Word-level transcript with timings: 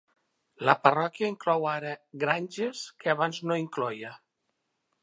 La 0.69 0.73
parròquia 0.85 1.29
inclou 1.33 1.67
ara 1.73 1.91
granges 2.25 2.83
que 3.05 3.13
abans 3.17 3.45
no 3.49 3.61
incloïa. 3.67 4.17